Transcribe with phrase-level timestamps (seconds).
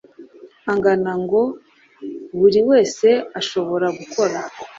[0.71, 1.41] angana, ngo
[2.39, 3.07] buri wese
[3.39, 4.37] ashobore gukora